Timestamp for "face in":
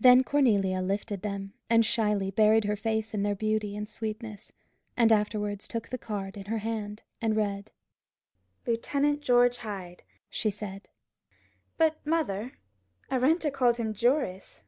2.76-3.22